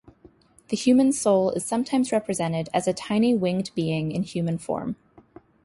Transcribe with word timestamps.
The 0.69 0.75
human 0.75 1.11
soul 1.11 1.51
is 1.51 1.63
sometimes 1.63 2.11
represented 2.11 2.69
as 2.73 2.87
a 2.87 2.91
tiny 2.91 3.35
winged 3.35 3.69
being 3.75 4.11
in 4.11 4.23
human 4.23 4.57
form. 4.57 4.95